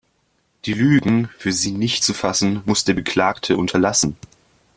Die 0.65 0.73
Lügen, 0.73 1.29
für 1.37 1.53
sie 1.53 1.73
nicht 1.73 2.03
zu 2.03 2.15
fassen, 2.15 2.63
muss 2.65 2.83
der 2.85 2.93
Beklagte 2.95 3.55
unterlassen. 3.55 4.17